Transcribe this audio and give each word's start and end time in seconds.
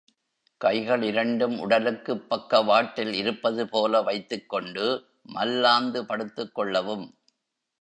கைகள் 0.61 1.01
இரண்டும் 1.01 1.59
உடலுக்குப் 1.59 2.29
பக்கவாட்டில் 2.29 3.13
இருப்பது 3.13 3.67
போல 3.67 4.01
வைத்துக் 4.01 4.49
கொண்டு 4.49 4.85
மல்லாந்து 5.29 6.05
படுத்துக் 6.05 6.55
கொள்ளவும். 6.55 7.05